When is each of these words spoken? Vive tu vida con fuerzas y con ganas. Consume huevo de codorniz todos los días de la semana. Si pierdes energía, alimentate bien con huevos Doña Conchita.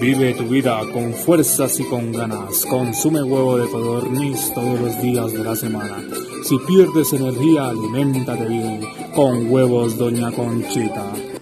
Vive 0.00 0.34
tu 0.34 0.44
vida 0.44 0.80
con 0.92 1.12
fuerzas 1.12 1.78
y 1.80 1.84
con 1.84 2.12
ganas. 2.12 2.64
Consume 2.66 3.22
huevo 3.22 3.56
de 3.58 3.68
codorniz 3.68 4.52
todos 4.52 4.80
los 4.80 5.00
días 5.00 5.32
de 5.32 5.44
la 5.44 5.56
semana. 5.56 6.02
Si 6.44 6.58
pierdes 6.66 7.12
energía, 7.12 7.68
alimentate 7.68 8.46
bien 8.46 8.80
con 9.14 9.50
huevos 9.50 9.96
Doña 9.96 10.30
Conchita. 10.32 11.33